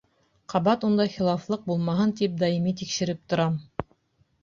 [0.53, 3.65] Ҡабат ундай хилафлыҡ булмаһын тип даими тикшереп торам.